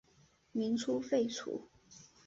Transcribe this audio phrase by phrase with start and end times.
[0.51, 1.69] 民初废除。